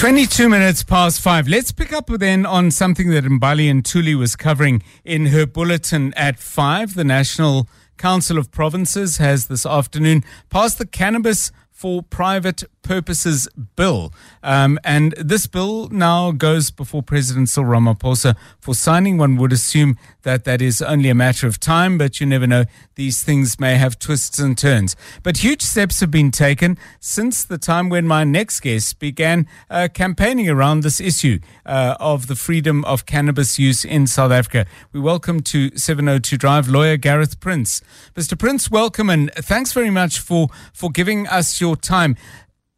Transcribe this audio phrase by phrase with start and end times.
[0.00, 1.46] 22 minutes past five.
[1.46, 6.14] Let's pick up then on something that Mbali and Tuli was covering in her bulletin
[6.14, 6.94] at five.
[6.94, 14.12] The National Council of Provinces has this afternoon passed the Cannabis for Private Purposes Bill.
[14.42, 19.16] Um, and this bill now goes before President Cyril Ramaphosa for signing.
[19.16, 22.64] One would assume that that is only a matter of time, but you never know.
[22.96, 24.96] These things may have twists and turns.
[25.22, 29.86] But huge steps have been taken since the time when my next guest began uh,
[29.94, 34.66] campaigning around this issue uh, of the freedom of cannabis use in South Africa.
[34.92, 37.82] We welcome to 702 Drive lawyer Gareth Prince.
[38.16, 38.36] Mr.
[38.36, 42.16] Prince, welcome and thanks very much for, for giving us your time.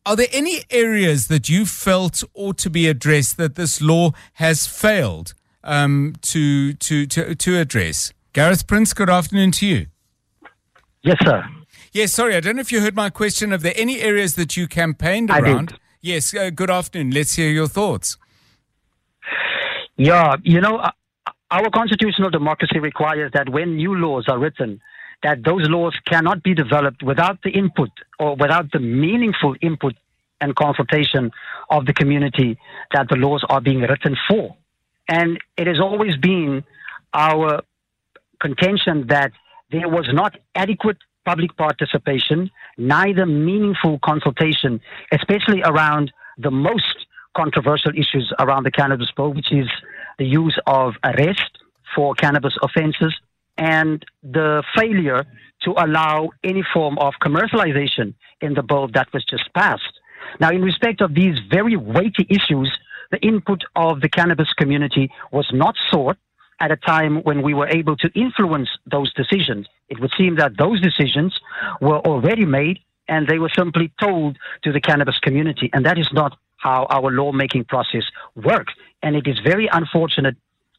[0.05, 4.67] Are there any areas that you felt ought to be addressed that this law has
[4.67, 8.13] failed um, to, to, to, to address?
[8.33, 9.87] Gareth Prince, good afternoon to you.
[11.03, 11.45] Yes, sir.
[11.93, 13.53] Yes, sorry, I don't know if you heard my question.
[13.53, 15.79] Are there any areas that you campaigned around?
[16.01, 17.13] Yes, uh, good afternoon.
[17.13, 18.17] Let's hear your thoughts.
[19.97, 20.91] Yeah, you know, uh,
[21.53, 24.81] our constitutional democracy requires that when new laws are written,
[25.23, 29.95] that those laws cannot be developed without the input or without the meaningful input
[30.41, 31.31] and consultation
[31.71, 32.59] of the community
[32.93, 34.57] that the laws are being written for.
[35.09, 36.65] And it has always been
[37.15, 37.63] our
[38.41, 39.33] contention that
[39.71, 44.81] there was not adequate public participation, neither meaningful consultation,
[45.13, 47.07] especially around the most
[47.37, 49.69] controversial issues around the cannabis bill, which is
[50.19, 51.59] the use of arrest
[51.95, 53.15] for cannabis offenses
[53.63, 55.25] and the failure
[55.63, 59.95] to allow any form of commercialization in the bill that was just passed.
[60.41, 62.71] Now, in respect of these very weighty issues,
[63.13, 66.17] the input of the cannabis community was not sought
[66.59, 69.69] at a time when we were able to influence those decisions.
[69.89, 71.39] It would seem that those decisions
[71.81, 75.71] were already made and they were simply told to the cannabis community.
[75.73, 78.75] And that is not how our lawmaking process works.
[79.05, 80.37] And it is very unfortunate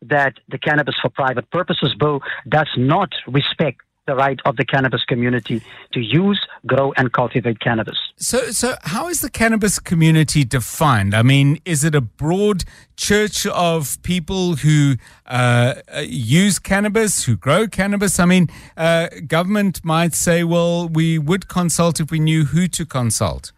[0.09, 5.03] that the Cannabis for Private Purposes Bill does not respect the right of the cannabis
[5.05, 5.61] community
[5.93, 7.97] to use, grow, and cultivate cannabis.
[8.17, 11.15] So, so how is the cannabis community defined?
[11.15, 12.65] I mean, is it a broad
[12.97, 14.95] church of people who
[15.25, 18.19] uh, uh, use cannabis, who grow cannabis?
[18.19, 22.85] I mean, uh, government might say, well, we would consult if we knew who to
[22.85, 23.53] consult.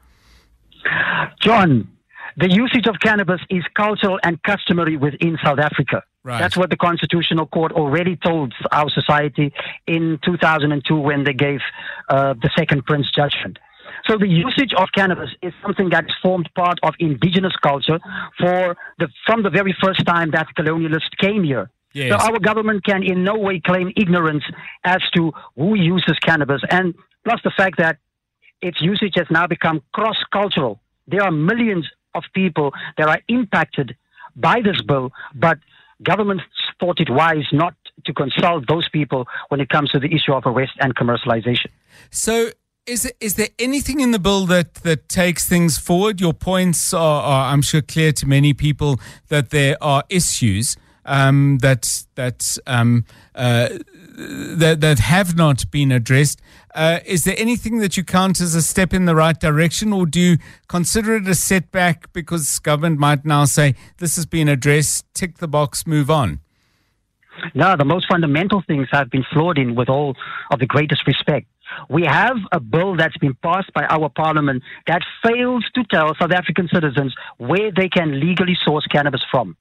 [1.41, 1.87] John,
[2.37, 6.03] the usage of cannabis is cultural and customary within South Africa.
[6.23, 6.39] Right.
[6.39, 9.53] That's what the Constitutional Court already told our society
[9.87, 11.59] in 2002 when they gave
[12.09, 13.59] uh, the second Prince judgment.
[14.07, 17.99] So the usage of cannabis is something that formed part of indigenous culture
[18.39, 21.69] for the, from the very first time that colonialists came here.
[21.93, 22.09] Yes.
[22.09, 24.43] So our government can in no way claim ignorance
[24.83, 26.93] as to who uses cannabis, and
[27.23, 27.97] plus the fact that
[28.61, 30.81] its usage has now become cross-cultural.
[31.07, 33.95] There are millions of people that are impacted
[34.35, 35.57] by this bill, but
[36.03, 36.41] government
[36.79, 40.43] thought it wise not to consult those people when it comes to the issue of
[40.45, 41.69] arrest and commercialization.
[42.09, 42.49] So,
[42.85, 46.21] is is there anything in the bill that, that takes things forward?
[46.21, 48.99] Your points are, are, I'm sure, clear to many people
[49.29, 53.69] that there are issues um, that that um, uh,
[54.15, 56.41] that that have not been addressed.
[56.73, 60.05] Uh, is there anything that you count as a step in the right direction, or
[60.05, 60.37] do you
[60.67, 65.47] consider it a setback because government might now say this has been addressed, tick the
[65.47, 66.39] box, move on?
[67.53, 70.15] No, the most fundamental things have been flawed in with all
[70.51, 71.47] of the greatest respect.
[71.89, 76.31] We have a bill that's been passed by our parliament that fails to tell South
[76.31, 79.57] African citizens where they can legally source cannabis from.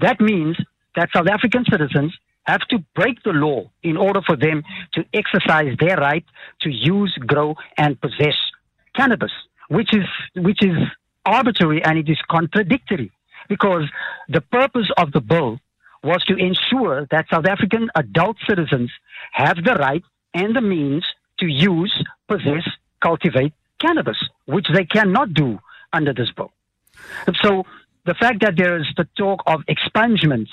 [0.00, 0.56] That means
[0.94, 2.16] that South African citizens
[2.48, 4.62] have to break the law in order for them
[4.94, 6.24] to exercise their right
[6.62, 8.36] to use, grow, and possess
[8.96, 9.32] cannabis,
[9.68, 10.76] which is, which is
[11.26, 13.10] arbitrary and it is contradictory
[13.48, 13.84] because
[14.28, 15.60] the purpose of the bill
[16.02, 18.90] was to ensure that South African adult citizens
[19.32, 21.04] have the right and the means
[21.40, 21.94] to use,
[22.28, 22.66] possess,
[23.02, 25.58] cultivate cannabis, which they cannot do
[25.92, 26.52] under this bill.
[27.42, 27.64] So
[28.06, 30.48] the fact that there is the talk of expungement,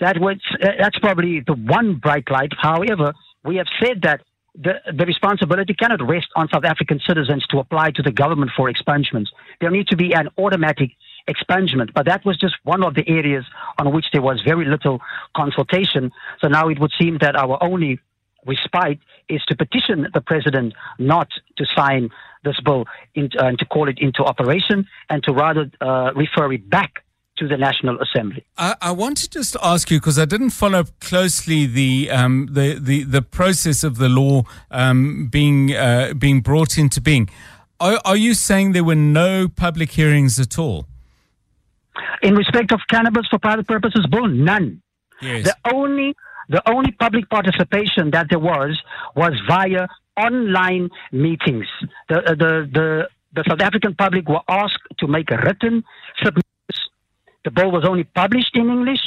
[0.00, 2.52] that was, uh, that's probably the one bright light.
[2.58, 3.14] However,
[3.44, 4.22] we have said that
[4.54, 8.70] the, the responsibility cannot rest on South African citizens to apply to the government for
[8.70, 9.28] expungements.
[9.60, 10.92] There needs to be an automatic
[11.28, 13.44] expungement, but that was just one of the areas
[13.78, 15.00] on which there was very little
[15.36, 16.10] consultation.
[16.40, 18.00] So now it would seem that our only
[18.46, 22.10] respite is to petition the president not to sign
[22.44, 26.52] this bill in, uh, and to call it into operation and to rather uh, refer
[26.52, 27.02] it back
[27.38, 28.44] to the National Assembly.
[28.56, 32.78] I, I want to just ask you because I didn't follow closely the um, the,
[32.80, 37.28] the the process of the law um, being uh, being brought into being.
[37.78, 40.86] Are, are you saying there were no public hearings at all?
[42.22, 44.82] In respect of cannabis for private purposes bill, none.
[45.20, 45.44] Yes.
[45.44, 46.14] The only
[46.48, 48.80] the only public participation that there was
[49.14, 51.66] was via online meetings.
[52.08, 55.84] The uh, the the the South African public were asked to make a written
[56.22, 56.42] submission.
[57.46, 58.98] The bill was only published in English.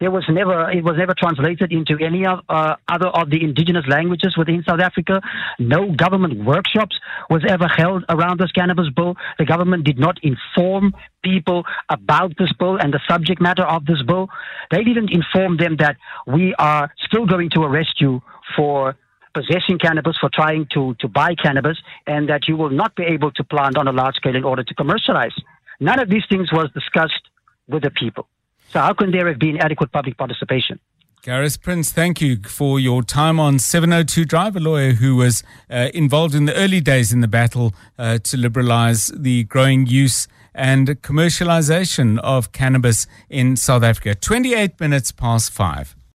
[0.00, 3.86] There was never it was never translated into any of, uh, other of the indigenous
[3.88, 5.22] languages within South Africa.
[5.58, 7.00] No government workshops
[7.30, 9.16] was ever held around this cannabis bill.
[9.38, 10.92] The government did not inform
[11.24, 14.28] people about this bill and the subject matter of this bill.
[14.70, 15.96] They didn't inform them that
[16.26, 18.20] we are still going to arrest you
[18.54, 18.94] for
[19.32, 23.30] possessing cannabis, for trying to, to buy cannabis, and that you will not be able
[23.30, 25.32] to plant on a large scale in order to commercialize.
[25.80, 27.25] None of these things was discussed
[27.68, 28.28] with the people.
[28.68, 30.80] So how can there have been adequate public participation?
[31.22, 35.88] Gareth Prince, thank you for your time on 702 Drive, a lawyer who was uh,
[35.92, 40.86] involved in the early days in the battle uh, to liberalize the growing use and
[41.02, 44.14] commercialization of cannabis in South Africa.
[44.14, 45.96] 28 minutes past five.